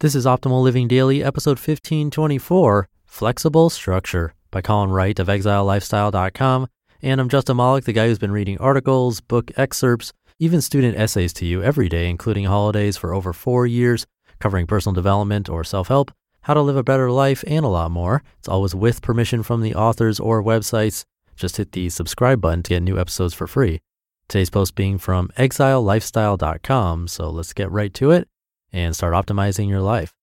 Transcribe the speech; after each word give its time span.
This 0.00 0.14
is 0.14 0.26
Optimal 0.26 0.62
Living 0.62 0.86
Daily, 0.86 1.24
episode 1.24 1.58
1524 1.58 2.88
Flexible 3.04 3.68
Structure 3.68 4.32
by 4.52 4.62
Colin 4.62 4.92
Wright 4.92 5.18
of 5.18 5.26
exilelifestyle.com. 5.26 6.68
And 7.02 7.20
I'm 7.20 7.28
Justin 7.28 7.56
Malik, 7.56 7.82
the 7.82 7.92
guy 7.92 8.06
who's 8.06 8.20
been 8.20 8.30
reading 8.30 8.58
articles, 8.58 9.20
book 9.20 9.50
excerpts, 9.56 10.12
even 10.38 10.60
student 10.60 10.96
essays 10.96 11.32
to 11.32 11.44
you 11.44 11.64
every 11.64 11.88
day, 11.88 12.08
including 12.08 12.44
holidays 12.44 12.96
for 12.96 13.12
over 13.12 13.32
four 13.32 13.66
years, 13.66 14.06
covering 14.38 14.68
personal 14.68 14.94
development 14.94 15.48
or 15.48 15.64
self 15.64 15.88
help, 15.88 16.12
how 16.42 16.54
to 16.54 16.62
live 16.62 16.76
a 16.76 16.84
better 16.84 17.10
life, 17.10 17.42
and 17.48 17.64
a 17.64 17.68
lot 17.68 17.90
more. 17.90 18.22
It's 18.38 18.48
always 18.48 18.76
with 18.76 19.02
permission 19.02 19.42
from 19.42 19.62
the 19.62 19.74
authors 19.74 20.20
or 20.20 20.44
websites. 20.44 21.02
Just 21.34 21.56
hit 21.56 21.72
the 21.72 21.88
subscribe 21.88 22.40
button 22.40 22.62
to 22.62 22.68
get 22.68 22.84
new 22.84 23.00
episodes 23.00 23.34
for 23.34 23.48
free. 23.48 23.80
Today's 24.28 24.48
post 24.48 24.76
being 24.76 24.98
from 24.98 25.30
exilelifestyle.com. 25.36 27.08
So 27.08 27.30
let's 27.30 27.52
get 27.52 27.68
right 27.72 27.92
to 27.94 28.12
it 28.12 28.28
and 28.72 28.94
start 28.94 29.14
optimizing 29.14 29.68
your 29.68 29.80
life. 29.80 30.14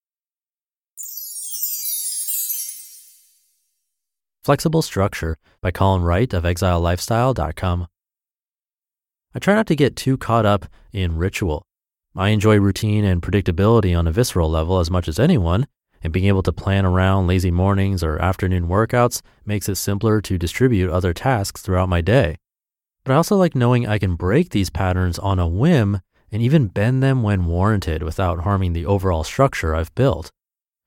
Flexible 4.44 4.84
Structure 4.84 5.38
by 5.62 5.72
Colin 5.72 6.04
Wright 6.04 6.32
of 6.32 6.44
exilelifestyle.com. 6.44 7.88
I 9.34 9.40
try 9.40 9.56
not 9.56 9.68
to 9.68 9.76
get 9.76 9.96
too 9.96 10.18
caught 10.18 10.46
up 10.46 10.68
in 10.94 11.18
ritual. 11.18 11.66
I 12.16 12.30
enjoy 12.30 12.58
routine 12.60 13.04
and 13.04 13.22
predictability 13.22 13.98
on 13.98 14.08
a 14.08 14.12
visceral 14.12 14.50
level 14.50 14.80
as 14.80 14.92
much 14.92 15.08
as 15.08 15.20
anyone, 15.20 15.68
and 16.04 16.14
being 16.14 16.28
able 16.28 16.44
to 16.44 16.54
plan 16.54 16.86
around 16.86 17.26
lazy 17.26 17.50
mornings 17.50 18.04
or 18.04 18.22
afternoon 18.22 18.68
workouts 18.68 19.22
makes 19.46 19.68
it 19.68 19.76
simpler 19.76 20.22
to 20.22 20.38
distribute 20.38 20.92
other 20.92 21.14
tasks 21.14 21.64
throughout 21.64 21.90
my 21.90 22.00
day. 22.00 22.38
But 23.04 23.14
I 23.14 23.16
also 23.16 23.36
like 23.36 23.56
knowing 23.56 23.88
I 23.88 23.98
can 23.98 24.16
break 24.16 24.52
these 24.52 24.70
patterns 24.70 25.18
on 25.18 25.40
a 25.40 25.48
whim 25.48 26.02
and 26.36 26.44
even 26.44 26.68
bend 26.68 27.02
them 27.02 27.24
when 27.24 27.46
warranted 27.46 28.04
without 28.04 28.42
harming 28.42 28.74
the 28.74 28.86
overall 28.86 29.24
structure 29.24 29.74
I've 29.74 29.96
built. 29.96 30.34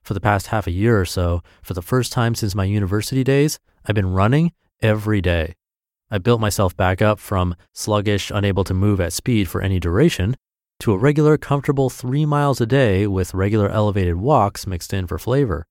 For 0.03 0.13
the 0.13 0.21
past 0.21 0.49
half 0.49 0.67
a 0.67 0.71
year 0.71 1.01
or 1.01 1.07
so, 1.07 1.43
for 1.63 1.73
the 1.73 1.81
first 1.81 2.13
time 2.13 2.35
since 2.35 2.55
my 2.55 2.65
university 2.65 3.25
days, 3.25 3.59
I've 3.87 3.95
been 3.95 4.13
running 4.13 4.53
every 4.83 5.23
day. 5.23 5.55
I 6.11 6.19
built 6.19 6.39
myself 6.39 6.77
back 6.77 7.01
up 7.01 7.19
from 7.19 7.57
sluggish, 7.73 8.31
unable 8.31 8.63
to 8.65 8.75
move 8.75 9.01
at 9.01 9.15
speed 9.15 9.49
for 9.49 9.63
any 9.63 9.81
duration, 9.81 10.37
to 10.81 10.93
a 10.93 10.99
regular, 10.99 11.39
comfortable 11.39 11.89
three 11.89 12.27
miles 12.27 12.61
a 12.61 12.67
day 12.67 13.07
with 13.07 13.33
regular 13.33 13.71
elevated 13.71 14.17
walks 14.17 14.67
mixed 14.67 14.93
in 14.93 15.07
for 15.07 15.17
flavor. 15.17 15.65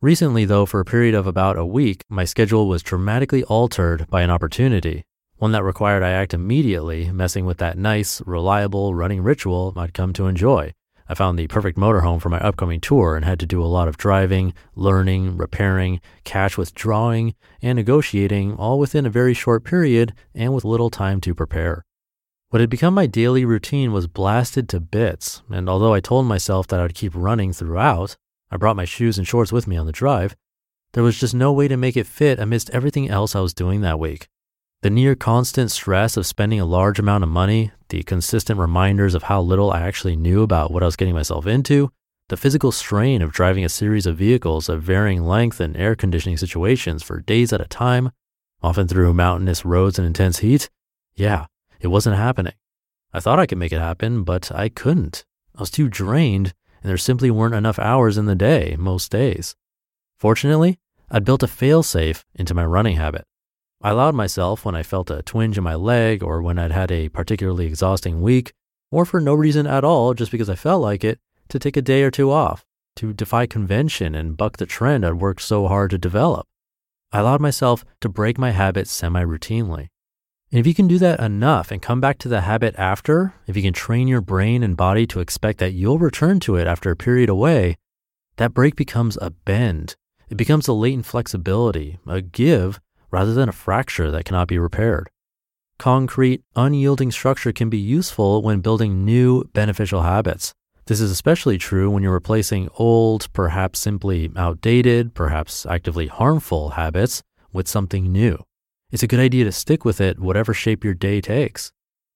Recently, 0.00 0.44
though, 0.44 0.66
for 0.66 0.78
a 0.78 0.84
period 0.84 1.16
of 1.16 1.26
about 1.26 1.58
a 1.58 1.66
week, 1.66 2.04
my 2.08 2.24
schedule 2.24 2.68
was 2.68 2.80
dramatically 2.80 3.42
altered 3.42 4.06
by 4.08 4.22
an 4.22 4.30
opportunity, 4.30 5.02
one 5.38 5.52
that 5.52 5.62
required 5.62 6.02
I 6.02 6.10
act 6.10 6.32
immediately, 6.32 7.10
messing 7.10 7.44
with 7.44 7.58
that 7.58 7.76
nice, 7.76 8.22
reliable 8.26 8.94
running 8.94 9.22
ritual 9.22 9.74
I'd 9.76 9.94
come 9.94 10.12
to 10.14 10.26
enjoy. 10.26 10.72
I 11.08 11.14
found 11.14 11.38
the 11.38 11.46
perfect 11.46 11.78
motorhome 11.78 12.20
for 12.20 12.30
my 12.30 12.40
upcoming 12.40 12.80
tour 12.80 13.14
and 13.14 13.24
had 13.24 13.38
to 13.40 13.46
do 13.46 13.62
a 13.62 13.66
lot 13.66 13.86
of 13.86 13.96
driving, 13.96 14.54
learning, 14.74 15.36
repairing, 15.36 16.00
cash 16.24 16.58
withdrawing, 16.58 17.34
and 17.62 17.76
negotiating 17.76 18.54
all 18.54 18.78
within 18.78 19.06
a 19.06 19.10
very 19.10 19.34
short 19.34 19.62
period 19.62 20.14
and 20.34 20.52
with 20.52 20.64
little 20.64 20.90
time 20.90 21.20
to 21.20 21.34
prepare. 21.34 21.84
What 22.48 22.60
had 22.60 22.70
become 22.70 22.94
my 22.94 23.06
daily 23.06 23.44
routine 23.44 23.92
was 23.92 24.06
blasted 24.06 24.68
to 24.70 24.80
bits, 24.80 25.42
and 25.50 25.68
although 25.68 25.94
I 25.94 26.00
told 26.00 26.26
myself 26.26 26.66
that 26.68 26.80
I 26.80 26.82
would 26.82 26.94
keep 26.94 27.12
running 27.14 27.52
throughout, 27.52 28.16
I 28.50 28.56
brought 28.56 28.76
my 28.76 28.84
shoes 28.84 29.18
and 29.18 29.26
shorts 29.26 29.52
with 29.52 29.66
me 29.66 29.76
on 29.76 29.86
the 29.86 29.92
drive, 29.92 30.34
there 30.92 31.02
was 31.02 31.20
just 31.20 31.34
no 31.34 31.52
way 31.52 31.68
to 31.68 31.76
make 31.76 31.96
it 31.96 32.06
fit 32.06 32.38
amidst 32.38 32.70
everything 32.70 33.10
else 33.10 33.36
I 33.36 33.40
was 33.40 33.52
doing 33.52 33.82
that 33.82 33.98
week. 33.98 34.28
The 34.82 34.90
near 34.90 35.14
constant 35.14 35.70
stress 35.70 36.16
of 36.16 36.26
spending 36.26 36.60
a 36.60 36.66
large 36.66 36.98
amount 36.98 37.24
of 37.24 37.30
money, 37.30 37.72
the 37.88 38.02
consistent 38.02 38.60
reminders 38.60 39.14
of 39.14 39.24
how 39.24 39.40
little 39.40 39.72
I 39.72 39.80
actually 39.80 40.16
knew 40.16 40.42
about 40.42 40.70
what 40.70 40.82
I 40.82 40.86
was 40.86 40.96
getting 40.96 41.14
myself 41.14 41.46
into, 41.46 41.90
the 42.28 42.36
physical 42.36 42.72
strain 42.72 43.22
of 43.22 43.32
driving 43.32 43.64
a 43.64 43.68
series 43.68 44.04
of 44.04 44.16
vehicles 44.18 44.68
of 44.68 44.82
varying 44.82 45.24
length 45.24 45.60
and 45.60 45.76
air 45.76 45.94
conditioning 45.94 46.36
situations 46.36 47.02
for 47.02 47.20
days 47.20 47.52
at 47.52 47.60
a 47.60 47.66
time, 47.66 48.10
often 48.62 48.86
through 48.86 49.14
mountainous 49.14 49.64
roads 49.64 49.98
and 49.98 50.06
intense 50.06 50.38
heat, 50.38 50.68
yeah, 51.14 51.46
it 51.80 51.86
wasn't 51.86 52.16
happening. 52.16 52.54
I 53.12 53.20
thought 53.20 53.38
I 53.38 53.46
could 53.46 53.58
make 53.58 53.72
it 53.72 53.80
happen, 53.80 54.24
but 54.24 54.52
I 54.52 54.68
couldn't. 54.68 55.24
I 55.56 55.60
was 55.60 55.70
too 55.70 55.88
drained, 55.88 56.52
and 56.82 56.90
there 56.90 56.98
simply 56.98 57.30
weren't 57.30 57.54
enough 57.54 57.78
hours 57.78 58.18
in 58.18 58.26
the 58.26 58.34
day 58.34 58.76
most 58.78 59.10
days. 59.10 59.56
Fortunately, 60.18 60.78
I'd 61.10 61.24
built 61.24 61.42
a 61.42 61.46
failsafe 61.46 62.24
into 62.34 62.54
my 62.54 62.64
running 62.64 62.96
habit. 62.96 63.24
I 63.82 63.90
allowed 63.90 64.14
myself 64.14 64.64
when 64.64 64.74
I 64.74 64.82
felt 64.82 65.10
a 65.10 65.22
twinge 65.22 65.58
in 65.58 65.64
my 65.64 65.74
leg 65.74 66.22
or 66.22 66.40
when 66.40 66.58
I'd 66.58 66.72
had 66.72 66.90
a 66.90 67.08
particularly 67.10 67.66
exhausting 67.66 68.22
week, 68.22 68.52
or 68.90 69.04
for 69.04 69.20
no 69.20 69.34
reason 69.34 69.66
at 69.66 69.84
all, 69.84 70.14
just 70.14 70.32
because 70.32 70.48
I 70.48 70.54
felt 70.54 70.82
like 70.82 71.04
it, 71.04 71.18
to 71.48 71.58
take 71.58 71.76
a 71.76 71.82
day 71.82 72.02
or 72.02 72.10
two 72.10 72.30
off, 72.30 72.64
to 72.96 73.12
defy 73.12 73.46
convention 73.46 74.14
and 74.14 74.36
buck 74.36 74.56
the 74.56 74.66
trend 74.66 75.04
I'd 75.04 75.14
worked 75.14 75.42
so 75.42 75.68
hard 75.68 75.90
to 75.90 75.98
develop. 75.98 76.46
I 77.12 77.20
allowed 77.20 77.40
myself 77.40 77.84
to 78.00 78.08
break 78.08 78.38
my 78.38 78.50
habit 78.50 78.88
semi 78.88 79.22
routinely. 79.22 79.88
And 80.50 80.60
if 80.60 80.66
you 80.66 80.74
can 80.74 80.88
do 80.88 80.98
that 80.98 81.20
enough 81.20 81.70
and 81.70 81.82
come 81.82 82.00
back 82.00 82.18
to 82.18 82.28
the 82.28 82.42
habit 82.42 82.74
after, 82.78 83.34
if 83.46 83.56
you 83.56 83.62
can 83.62 83.72
train 83.72 84.08
your 84.08 84.20
brain 84.20 84.62
and 84.62 84.76
body 84.76 85.06
to 85.08 85.20
expect 85.20 85.58
that 85.58 85.72
you'll 85.72 85.98
return 85.98 86.40
to 86.40 86.56
it 86.56 86.66
after 86.66 86.90
a 86.90 86.96
period 86.96 87.28
away, 87.28 87.76
that 88.36 88.54
break 88.54 88.76
becomes 88.76 89.18
a 89.20 89.30
bend. 89.30 89.96
It 90.28 90.36
becomes 90.36 90.68
a 90.68 90.72
latent 90.72 91.06
flexibility, 91.06 91.98
a 92.06 92.20
give 92.20 92.80
rather 93.10 93.34
than 93.34 93.48
a 93.48 93.52
fracture 93.52 94.10
that 94.10 94.24
cannot 94.24 94.48
be 94.48 94.58
repaired. 94.58 95.08
Concrete, 95.78 96.42
unyielding 96.54 97.10
structure 97.10 97.52
can 97.52 97.68
be 97.68 97.78
useful 97.78 98.42
when 98.42 98.60
building 98.60 99.04
new 99.04 99.44
beneficial 99.52 100.02
habits. 100.02 100.54
This 100.86 101.00
is 101.00 101.10
especially 101.10 101.58
true 101.58 101.90
when 101.90 102.02
you're 102.02 102.12
replacing 102.12 102.70
old, 102.78 103.32
perhaps 103.32 103.80
simply 103.80 104.30
outdated, 104.36 105.14
perhaps 105.14 105.66
actively 105.66 106.06
harmful 106.06 106.70
habits 106.70 107.22
with 107.52 107.68
something 107.68 108.10
new. 108.10 108.42
It's 108.90 109.02
a 109.02 109.08
good 109.08 109.20
idea 109.20 109.44
to 109.44 109.52
stick 109.52 109.84
with 109.84 110.00
it, 110.00 110.20
whatever 110.20 110.54
shape 110.54 110.84
your 110.84 110.94
day 110.94 111.20
takes. 111.20 111.72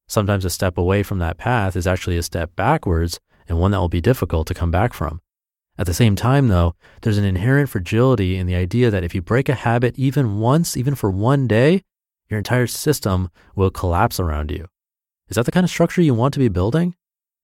Sometimes 0.09 0.45
a 0.45 0.51
step 0.51 0.79
away 0.79 1.03
from 1.03 1.19
that 1.19 1.37
path 1.37 1.77
is 1.77 1.87
actually 1.87 2.17
a 2.17 2.23
step 2.23 2.55
backwards 2.57 3.19
and 3.49 3.59
one 3.59 3.73
that 3.73 3.81
will 3.81 3.89
be 3.89 4.01
difficult 4.01 4.47
to 4.47 4.55
come 4.55 4.71
back 4.71 4.95
from. 4.95 5.21
At 5.81 5.87
the 5.87 5.95
same 5.95 6.15
time, 6.15 6.49
though, 6.49 6.75
there's 7.01 7.17
an 7.17 7.25
inherent 7.25 7.71
fragility 7.71 8.37
in 8.37 8.47
the 8.47 8.55
idea 8.55 8.91
that 8.91 9.03
if 9.03 9.15
you 9.15 9.23
break 9.23 9.49
a 9.49 9.55
habit 9.55 9.99
even 9.99 10.39
once, 10.39 10.77
even 10.77 10.95
for 10.95 11.11
one 11.11 11.47
day, 11.47 11.85
your 12.29 12.37
entire 12.37 12.67
system 12.67 13.31
will 13.57 13.71
collapse 13.71 14.21
around 14.21 14.51
you. 14.51 14.67
Is 15.31 15.37
that 15.37 15.47
the 15.47 15.51
kind 15.51 15.65
of 15.65 15.71
structure 15.71 16.03
you 16.03 16.13
want 16.13 16.35
to 16.35 16.39
be 16.39 16.49
building? 16.49 16.97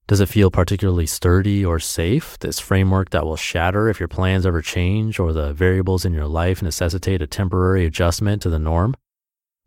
Does 0.06 0.20
it 0.20 0.28
feel 0.28 0.50
particularly 0.50 1.06
sturdy 1.06 1.64
or 1.64 1.80
safe, 1.80 2.38
this 2.40 2.60
framework 2.60 3.08
that 3.08 3.24
will 3.24 3.36
shatter 3.36 3.88
if 3.88 3.98
your 3.98 4.06
plans 4.06 4.44
ever 4.44 4.60
change 4.60 5.18
or 5.18 5.32
the 5.32 5.54
variables 5.54 6.04
in 6.04 6.12
your 6.12 6.26
life 6.26 6.60
necessitate 6.60 7.22
a 7.22 7.26
temporary 7.26 7.86
adjustment 7.86 8.42
to 8.42 8.50
the 8.50 8.58
norm? 8.58 8.94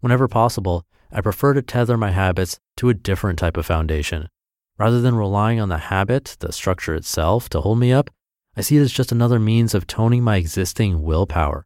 Whenever 0.01 0.27
possible, 0.27 0.85
I 1.11 1.21
prefer 1.21 1.55
to 1.55 1.63
tether 1.63 1.97
my 1.97 2.11
habits 2.11 2.59
to 2.77 2.89
a 2.89 2.93
different 2.93 3.39
type 3.39 3.57
of 3.57 3.65
foundation. 3.65 4.29
Rather 4.77 5.01
than 5.01 5.15
relying 5.15 5.59
on 5.59 5.69
the 5.69 5.79
habit, 5.79 6.37
the 6.39 6.51
structure 6.51 6.93
itself, 6.93 7.49
to 7.49 7.61
hold 7.61 7.79
me 7.79 7.91
up, 7.91 8.11
I 8.59 8.61
see 8.61 8.75
it 8.75 8.81
as 8.81 8.91
just 8.91 9.13
another 9.13 9.39
means 9.39 9.73
of 9.73 9.87
toning 9.87 10.21
my 10.21 10.35
existing 10.35 11.01
willpower. 11.01 11.65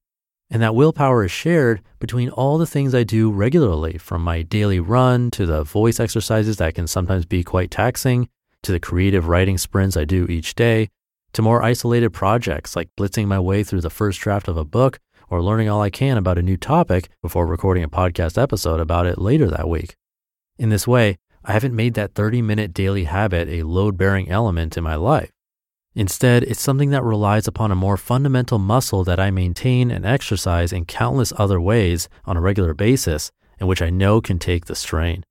And 0.52 0.62
that 0.62 0.76
willpower 0.76 1.26
is 1.26 1.32
shared 1.32 1.82
between 1.98 2.30
all 2.30 2.60
the 2.60 2.68
things 2.68 2.94
I 2.94 3.04
do 3.04 3.32
regularly, 3.32 3.98
from 3.98 4.22
my 4.24 4.44
daily 4.44 4.80
run 4.80 5.32
to 5.32 5.48
the 5.48 5.64
voice 5.64 6.00
exercises 6.00 6.58
that 6.58 6.76
can 6.76 6.86
sometimes 6.86 7.26
be 7.26 7.44
quite 7.44 7.72
taxing, 7.72 8.30
to 8.62 8.72
the 8.72 8.80
creative 8.80 9.28
writing 9.28 9.58
sprints 9.58 9.98
I 9.98 10.06
do 10.06 10.28
each 10.28 10.54
day, 10.54 10.92
to 11.34 11.42
more 11.42 11.64
isolated 11.64 12.12
projects 12.12 12.76
like 12.76 12.96
blitzing 12.96 13.26
my 13.26 13.40
way 13.40 13.64
through 13.64 13.82
the 13.82 13.90
first 13.90 14.20
draft 14.20 14.48
of 14.48 14.56
a 14.56 14.64
book 14.64 15.00
or 15.32 15.42
learning 15.42 15.70
all 15.70 15.82
I 15.82 15.90
can 15.90 16.16
about 16.16 16.38
a 16.38 16.44
new 16.44 16.58
topic 16.58 17.10
before 17.24 17.48
recording 17.48 17.84
a 17.84 17.90
podcast 17.90 18.40
episode 18.40 18.80
about 18.80 19.08
it 19.08 19.18
later 19.18 19.50
that 19.50 19.68
week. 19.68 19.96
In 20.60 20.70
this 20.70 20.88
way, 20.88 21.18
I 21.44 21.54
haven't 21.54 21.76
made 21.76 21.96
that 21.96 22.14
30 22.14 22.44
minute 22.44 22.72
daily 22.72 23.06
habit 23.06 23.50
a 23.50 23.64
load 23.64 23.98
bearing 23.98 24.30
element 24.30 24.78
in 24.78 24.84
my 24.84 24.94
life. 24.94 25.33
Instead, 25.96 26.44
it's 26.44 26.62
something 26.62 26.90
that 26.90 27.04
relies 27.04 27.48
upon 27.48 27.72
a 27.72 27.76
more 27.76 27.98
fundamental 27.98 28.58
muscle 28.58 29.04
that 29.04 29.20
I 29.20 29.30
maintain 29.30 29.92
and 29.92 30.06
exercise 30.06 30.74
in 30.74 30.86
countless 30.86 31.32
other 31.38 31.62
ways 31.62 32.10
on 32.26 32.36
a 32.36 32.42
regular 32.42 32.74
basis, 32.74 33.32
and 33.60 33.70
which 33.70 33.82
I 33.82 33.92
know 33.92 34.20
can 34.20 34.40
take 34.40 34.66
the 34.66 34.76
strain. 34.76 35.24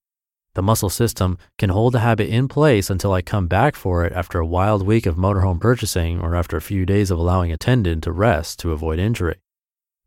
The 0.54 0.62
muscle 0.62 0.90
system 0.90 1.38
can 1.58 1.70
hold 1.70 1.94
the 1.94 2.00
habit 2.00 2.28
in 2.28 2.46
place 2.46 2.90
until 2.90 3.12
I 3.12 3.22
come 3.22 3.48
back 3.48 3.74
for 3.74 4.04
it 4.04 4.12
after 4.12 4.38
a 4.38 4.46
wild 4.46 4.86
week 4.86 5.06
of 5.06 5.16
motorhome 5.16 5.60
purchasing 5.60 6.20
or 6.20 6.36
after 6.36 6.56
a 6.56 6.62
few 6.62 6.86
days 6.86 7.10
of 7.10 7.18
allowing 7.18 7.50
a 7.50 7.56
tendon 7.56 8.00
to 8.02 8.12
rest 8.12 8.58
to 8.60 8.72
avoid 8.72 8.98
injury. 8.98 9.36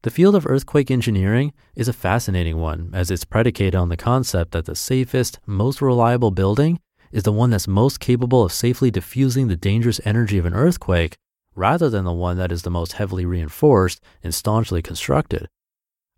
The 0.03 0.11
field 0.11 0.35
of 0.35 0.45
earthquake 0.45 0.91
engineering 0.91 1.51
is 1.75 1.87
a 1.87 1.93
fascinating 1.93 2.57
one 2.57 2.91
as 2.93 3.09
it's 3.09 3.25
predicated 3.25 3.73
on 3.73 3.89
the 3.89 3.97
concept 3.97 4.51
that 4.51 4.65
the 4.65 4.75
safest, 4.75 5.39
most 5.47 5.81
reliable 5.81 6.29
building 6.29 6.79
is 7.15 7.23
the 7.23 7.31
one 7.31 7.49
that's 7.49 7.65
most 7.65 8.01
capable 8.01 8.43
of 8.43 8.51
safely 8.51 8.91
diffusing 8.91 9.47
the 9.47 9.55
dangerous 9.55 10.01
energy 10.03 10.37
of 10.37 10.45
an 10.45 10.53
earthquake 10.53 11.15
rather 11.55 11.89
than 11.89 12.03
the 12.03 12.11
one 12.11 12.35
that 12.35 12.51
is 12.51 12.63
the 12.63 12.69
most 12.69 12.91
heavily 12.91 13.25
reinforced 13.25 14.01
and 14.21 14.35
staunchly 14.35 14.81
constructed. 14.81 15.47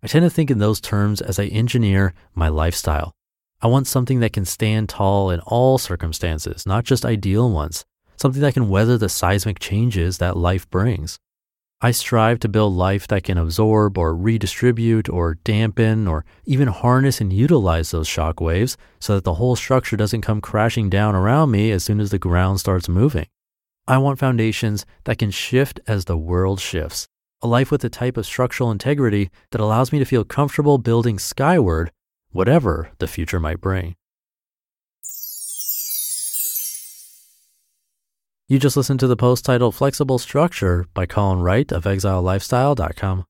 I 0.02 0.08
tend 0.08 0.24
to 0.24 0.30
think 0.30 0.50
in 0.50 0.58
those 0.58 0.80
terms 0.80 1.20
as 1.20 1.38
I 1.38 1.44
engineer 1.44 2.14
my 2.34 2.48
lifestyle. 2.48 3.14
I 3.62 3.68
want 3.68 3.86
something 3.86 4.18
that 4.20 4.32
can 4.32 4.44
stand 4.44 4.88
tall 4.88 5.30
in 5.30 5.38
all 5.40 5.78
circumstances, 5.78 6.66
not 6.66 6.82
just 6.82 7.04
ideal 7.04 7.48
ones, 7.48 7.84
something 8.16 8.42
that 8.42 8.54
can 8.54 8.68
weather 8.68 8.98
the 8.98 9.08
seismic 9.08 9.60
changes 9.60 10.18
that 10.18 10.36
life 10.36 10.68
brings. 10.68 11.20
I 11.80 11.92
strive 11.92 12.40
to 12.40 12.48
build 12.48 12.74
life 12.74 13.06
that 13.06 13.22
can 13.22 13.38
absorb 13.38 13.98
or 13.98 14.12
redistribute 14.12 15.08
or 15.08 15.34
dampen 15.44 16.08
or 16.08 16.24
even 16.44 16.66
harness 16.66 17.20
and 17.20 17.32
utilize 17.32 17.92
those 17.92 18.08
shock 18.08 18.40
waves 18.40 18.76
so 18.98 19.14
that 19.14 19.22
the 19.22 19.34
whole 19.34 19.54
structure 19.54 19.96
doesn't 19.96 20.22
come 20.22 20.40
crashing 20.40 20.90
down 20.90 21.14
around 21.14 21.52
me 21.52 21.70
as 21.70 21.84
soon 21.84 22.00
as 22.00 22.10
the 22.10 22.18
ground 22.18 22.58
starts 22.58 22.88
moving. 22.88 23.26
I 23.86 23.98
want 23.98 24.18
foundations 24.18 24.86
that 25.04 25.18
can 25.18 25.30
shift 25.30 25.78
as 25.86 26.06
the 26.06 26.16
world 26.16 26.58
shifts, 26.58 27.06
a 27.42 27.46
life 27.46 27.70
with 27.70 27.84
a 27.84 27.88
type 27.88 28.16
of 28.16 28.26
structural 28.26 28.72
integrity 28.72 29.30
that 29.52 29.60
allows 29.60 29.92
me 29.92 30.00
to 30.00 30.04
feel 30.04 30.24
comfortable 30.24 30.78
building 30.78 31.16
skyward 31.16 31.92
whatever 32.32 32.90
the 32.98 33.06
future 33.06 33.38
might 33.38 33.60
bring. 33.60 33.94
You 38.50 38.58
just 38.58 38.78
listened 38.78 39.00
to 39.00 39.06
the 39.06 39.14
post 39.14 39.44
titled 39.44 39.74
Flexible 39.74 40.18
Structure 40.18 40.86
by 40.94 41.04
Colin 41.04 41.40
Wright 41.40 41.70
of 41.70 41.84
ExileLifestyle.com. 41.84 43.26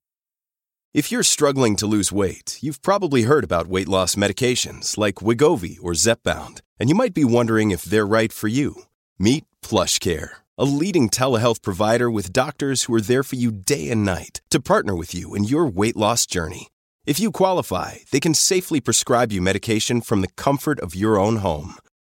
If 0.94 1.10
you're 1.10 1.24
struggling 1.24 1.74
to 1.74 1.88
lose 1.88 2.12
weight, 2.12 2.58
you've 2.60 2.82
probably 2.82 3.22
heard 3.22 3.42
about 3.42 3.66
weight 3.66 3.88
loss 3.88 4.14
medications 4.14 4.96
like 4.96 5.16
Wegovy 5.16 5.76
or 5.82 5.94
Zepbound, 5.94 6.60
and 6.78 6.88
you 6.88 6.94
might 6.94 7.14
be 7.14 7.24
wondering 7.24 7.72
if 7.72 7.82
they're 7.82 8.06
right 8.06 8.32
for 8.32 8.46
you. 8.46 8.84
Meet 9.18 9.44
PlushCare, 9.60 10.28
a 10.56 10.64
leading 10.64 11.10
telehealth 11.10 11.62
provider 11.62 12.08
with 12.08 12.32
doctors 12.32 12.84
who 12.84 12.94
are 12.94 13.00
there 13.00 13.24
for 13.24 13.34
you 13.34 13.50
day 13.50 13.90
and 13.90 14.04
night 14.04 14.40
to 14.50 14.60
partner 14.60 14.94
with 14.94 15.16
you 15.16 15.34
in 15.34 15.42
your 15.42 15.66
weight 15.66 15.96
loss 15.96 16.26
journey. 16.26 16.68
If 17.06 17.18
you 17.18 17.32
qualify, 17.32 17.96
they 18.12 18.20
can 18.20 18.34
safely 18.34 18.80
prescribe 18.80 19.32
you 19.32 19.42
medication 19.42 20.00
from 20.00 20.20
the 20.20 20.34
comfort 20.36 20.78
of 20.78 20.94
your 20.94 21.18
own 21.18 21.36
home. 21.38 21.74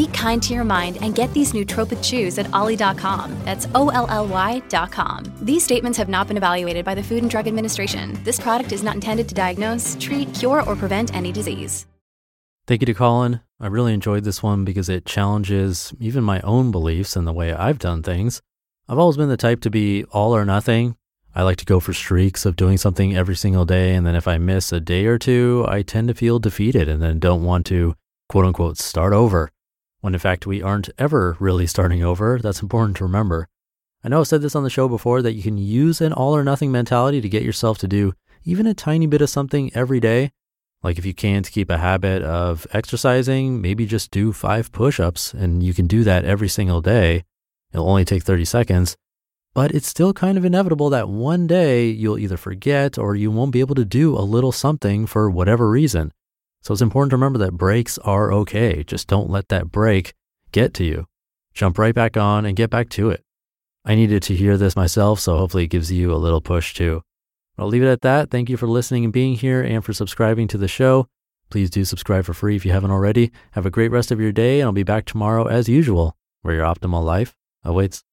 Be 0.00 0.06
kind 0.06 0.42
to 0.44 0.54
your 0.54 0.64
mind 0.64 0.96
and 1.02 1.14
get 1.14 1.30
these 1.34 1.52
nootropic 1.52 2.02
chews 2.02 2.38
at 2.38 2.50
olly.com. 2.54 3.38
That's 3.44 3.68
O 3.74 3.90
L 3.90 4.06
L 4.08 4.26
Y.com. 4.26 5.24
These 5.42 5.62
statements 5.62 5.98
have 5.98 6.08
not 6.08 6.26
been 6.26 6.38
evaluated 6.38 6.86
by 6.86 6.94
the 6.94 7.02
Food 7.02 7.20
and 7.20 7.30
Drug 7.30 7.46
Administration. 7.46 8.18
This 8.24 8.40
product 8.40 8.72
is 8.72 8.82
not 8.82 8.94
intended 8.94 9.28
to 9.28 9.34
diagnose, 9.34 9.98
treat, 10.00 10.32
cure, 10.32 10.62
or 10.62 10.74
prevent 10.74 11.14
any 11.14 11.32
disease. 11.32 11.84
Thank 12.66 12.80
you 12.80 12.86
to 12.86 12.94
Colin. 12.94 13.42
I 13.60 13.66
really 13.66 13.92
enjoyed 13.92 14.24
this 14.24 14.42
one 14.42 14.64
because 14.64 14.88
it 14.88 15.04
challenges 15.04 15.92
even 16.00 16.24
my 16.24 16.40
own 16.40 16.70
beliefs 16.70 17.14
and 17.14 17.26
the 17.26 17.34
way 17.34 17.52
I've 17.52 17.78
done 17.78 18.02
things. 18.02 18.40
I've 18.88 18.98
always 18.98 19.18
been 19.18 19.28
the 19.28 19.36
type 19.36 19.60
to 19.62 19.70
be 19.70 20.04
all 20.04 20.34
or 20.34 20.46
nothing. 20.46 20.96
I 21.34 21.42
like 21.42 21.58
to 21.58 21.66
go 21.66 21.78
for 21.78 21.92
streaks 21.92 22.46
of 22.46 22.56
doing 22.56 22.78
something 22.78 23.14
every 23.14 23.36
single 23.36 23.66
day. 23.66 23.94
And 23.94 24.06
then 24.06 24.16
if 24.16 24.26
I 24.26 24.38
miss 24.38 24.72
a 24.72 24.80
day 24.80 25.04
or 25.04 25.18
two, 25.18 25.66
I 25.68 25.82
tend 25.82 26.08
to 26.08 26.14
feel 26.14 26.38
defeated 26.38 26.88
and 26.88 27.02
then 27.02 27.18
don't 27.18 27.44
want 27.44 27.66
to 27.66 27.96
quote 28.30 28.46
unquote 28.46 28.78
start 28.78 29.12
over. 29.12 29.50
When 30.00 30.14
in 30.14 30.20
fact, 30.20 30.46
we 30.46 30.62
aren't 30.62 30.90
ever 30.98 31.36
really 31.40 31.66
starting 31.66 32.02
over. 32.02 32.38
That's 32.42 32.62
important 32.62 32.96
to 32.98 33.04
remember. 33.04 33.48
I 34.02 34.08
know 34.08 34.20
I've 34.20 34.28
said 34.28 34.40
this 34.40 34.56
on 34.56 34.62
the 34.62 34.70
show 34.70 34.88
before 34.88 35.20
that 35.22 35.34
you 35.34 35.42
can 35.42 35.58
use 35.58 36.00
an 36.00 36.12
all 36.12 36.34
or 36.34 36.42
nothing 36.42 36.72
mentality 36.72 37.20
to 37.20 37.28
get 37.28 37.42
yourself 37.42 37.78
to 37.78 37.88
do 37.88 38.14
even 38.44 38.66
a 38.66 38.74
tiny 38.74 39.06
bit 39.06 39.20
of 39.20 39.28
something 39.30 39.70
every 39.74 40.00
day. 40.00 40.32
Like 40.82 40.98
if 40.98 41.04
you 41.04 41.12
can't 41.12 41.50
keep 41.50 41.68
a 41.68 41.78
habit 41.78 42.22
of 42.22 42.66
exercising, 42.72 43.60
maybe 43.60 43.84
just 43.84 44.10
do 44.10 44.32
five 44.32 44.72
push 44.72 44.98
ups 44.98 45.34
and 45.34 45.62
you 45.62 45.74
can 45.74 45.86
do 45.86 46.04
that 46.04 46.24
every 46.24 46.48
single 46.48 46.80
day. 46.80 47.24
It'll 47.72 47.88
only 47.88 48.06
take 48.06 48.22
30 48.22 48.46
seconds, 48.46 48.96
but 49.54 49.72
it's 49.72 49.86
still 49.86 50.14
kind 50.14 50.38
of 50.38 50.44
inevitable 50.44 50.88
that 50.90 51.08
one 51.08 51.46
day 51.46 51.86
you'll 51.86 52.18
either 52.18 52.38
forget 52.38 52.96
or 52.96 53.14
you 53.14 53.30
won't 53.30 53.52
be 53.52 53.60
able 53.60 53.74
to 53.74 53.84
do 53.84 54.16
a 54.16 54.20
little 54.24 54.52
something 54.52 55.06
for 55.06 55.30
whatever 55.30 55.68
reason. 55.68 56.12
So 56.62 56.72
it's 56.72 56.82
important 56.82 57.10
to 57.10 57.16
remember 57.16 57.38
that 57.38 57.52
breaks 57.52 57.98
are 57.98 58.32
okay. 58.32 58.84
Just 58.84 59.08
don't 59.08 59.30
let 59.30 59.48
that 59.48 59.70
break 59.70 60.14
get 60.52 60.74
to 60.74 60.84
you. 60.84 61.06
Jump 61.54 61.78
right 61.78 61.94
back 61.94 62.16
on 62.16 62.44
and 62.44 62.56
get 62.56 62.70
back 62.70 62.88
to 62.90 63.10
it. 63.10 63.24
I 63.84 63.94
needed 63.94 64.22
to 64.24 64.34
hear 64.34 64.56
this 64.56 64.76
myself, 64.76 65.20
so 65.20 65.38
hopefully 65.38 65.64
it 65.64 65.68
gives 65.70 65.90
you 65.90 66.12
a 66.12 66.16
little 66.16 66.40
push 66.40 66.74
too. 66.74 67.02
I'll 67.58 67.66
leave 67.66 67.82
it 67.82 67.90
at 67.90 68.02
that. 68.02 68.30
Thank 68.30 68.48
you 68.48 68.56
for 68.56 68.66
listening 68.66 69.04
and 69.04 69.12
being 69.12 69.34
here 69.34 69.62
and 69.62 69.84
for 69.84 69.92
subscribing 69.92 70.48
to 70.48 70.58
the 70.58 70.68
show. 70.68 71.06
Please 71.50 71.70
do 71.70 71.84
subscribe 71.84 72.24
for 72.24 72.34
free 72.34 72.56
if 72.56 72.64
you 72.64 72.72
haven't 72.72 72.90
already. 72.90 73.32
Have 73.52 73.66
a 73.66 73.70
great 73.70 73.90
rest 73.90 74.10
of 74.10 74.20
your 74.20 74.32
day, 74.32 74.60
and 74.60 74.66
I'll 74.66 74.72
be 74.72 74.82
back 74.82 75.04
tomorrow 75.04 75.46
as 75.46 75.68
usual, 75.68 76.16
where 76.42 76.54
your 76.54 76.64
optimal 76.64 77.02
life 77.02 77.34
awaits. 77.64 78.04